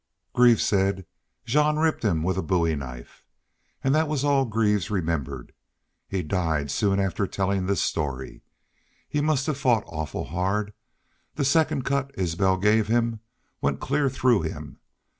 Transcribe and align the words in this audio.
Greaves 0.33 0.63
said 0.63 1.05
Jean 1.45 1.75
ripped 1.77 2.01
him 2.01 2.23
with 2.23 2.35
a 2.35 2.41
bowie 2.41 2.75
knife.... 2.75 3.23
An' 3.83 3.93
thet 3.93 4.07
was 4.07 4.23
all 4.23 4.45
Greaves 4.45 4.89
remembered. 4.89 5.53
He 6.07 6.23
died 6.23 6.71
soon 6.71 6.99
after 6.99 7.27
tellin' 7.27 7.67
this 7.67 7.83
story. 7.83 8.41
He 9.07 9.21
must 9.21 9.45
hev 9.45 9.59
fought 9.59 9.83
awful 9.85 10.23
hard. 10.25 10.73
Thet 11.35 11.45
second 11.45 11.83
cut 11.85 12.09
Isbel 12.15 12.57
gave 12.57 12.87
him 12.87 13.19
went 13.61 13.79
clear 13.79 14.09
through 14.09 14.41
him.... 14.41 14.79